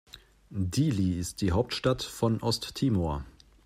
Dili 0.49 1.19
ist 1.19 1.41
die 1.41 1.51
Hauptstadt 1.51 2.01
von 2.01 2.41
Osttimor. 2.41 3.23